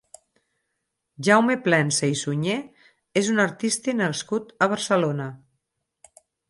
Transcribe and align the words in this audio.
Jaume 1.27 1.57
Plensa 1.67 2.09
i 2.13 2.17
Suñé 2.23 2.57
és 3.23 3.31
un 3.35 3.45
artista 3.47 3.99
nascut 4.03 4.53
a 4.67 4.75
Barcelona. 4.77 5.33